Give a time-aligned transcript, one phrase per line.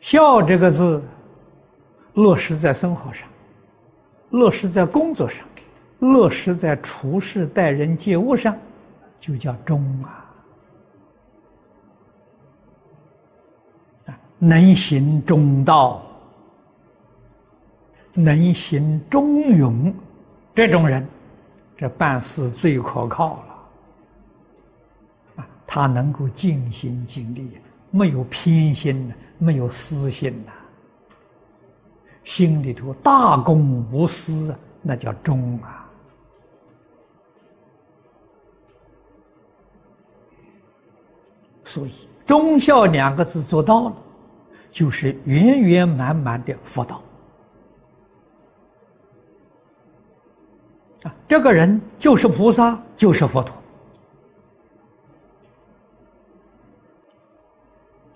[0.00, 1.02] 孝这个字，
[2.14, 3.28] 落实在生活上，
[4.30, 5.46] 落实在工作上，
[5.98, 8.56] 落实在处事待人接物上，
[9.18, 10.22] 就叫忠啊！
[14.38, 16.02] 能行中道，
[18.12, 19.94] 能行中勇，
[20.54, 21.06] 这种人，
[21.74, 23.54] 这办事最可靠了。
[25.36, 27.58] 啊，他能够尽心尽力，
[27.90, 30.52] 没有偏心没有私心呐，
[32.24, 35.88] 心里头大公无私，那叫忠啊。
[41.64, 41.92] 所以
[42.24, 43.96] “忠孝”两个字做到了，
[44.70, 47.02] 就是圆圆满满的佛道
[51.02, 51.14] 啊！
[51.26, 53.60] 这个人就是菩萨，就是佛陀。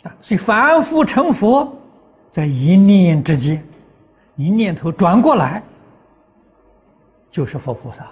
[0.02, 1.76] 啊，所以凡夫成佛，
[2.30, 3.62] 在一念之间，
[4.36, 5.62] 一念头转过来，
[7.30, 8.04] 就是佛菩萨。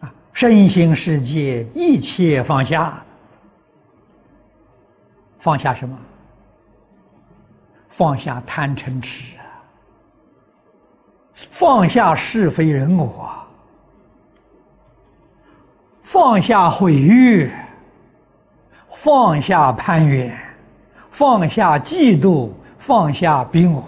[0.00, 3.04] 啊，身心世界一切放下，
[5.38, 5.96] 放下什么？
[7.88, 9.46] 放下贪嗔痴啊，
[11.50, 13.25] 放下是非人我。
[16.18, 17.52] 放下毁誉，
[18.90, 20.34] 放下攀缘，
[21.10, 23.84] 放下嫉妒，放下逼我。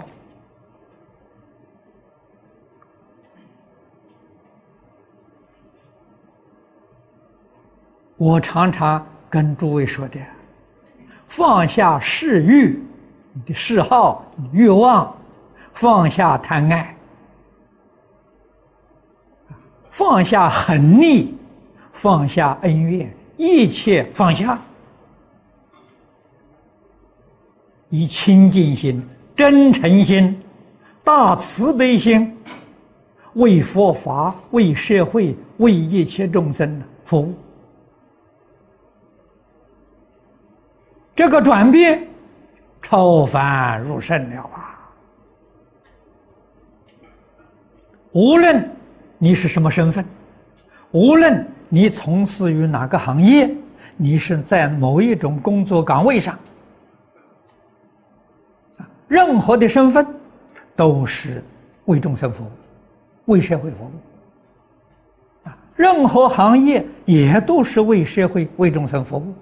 [8.18, 10.20] 我常常跟诸位说的：
[11.28, 12.78] 放下嗜欲，
[13.32, 15.16] 你的嗜好、欲望，
[15.72, 16.94] 放下贪爱，
[19.88, 21.37] 放下横逆。
[21.98, 24.56] 放下恩怨，一切放下，
[27.88, 29.04] 以清净心、
[29.34, 30.40] 真诚心、
[31.02, 32.38] 大慈悲心，
[33.34, 37.34] 为佛法、为社会、为一切众生服务。
[41.16, 42.06] 这个转变，
[42.80, 44.78] 超凡入圣了啊！
[48.12, 48.70] 无论
[49.18, 50.06] 你是什么身份，
[50.92, 51.44] 无论。
[51.68, 53.50] 你从事于哪个行业？
[53.96, 56.38] 你是在某一种工作岗位上，
[59.08, 60.06] 任何的身份
[60.76, 61.42] 都是
[61.86, 62.50] 为众生服务，
[63.32, 65.50] 为社会服务。
[65.74, 69.34] 任何行业也都是为社会、为众生服务。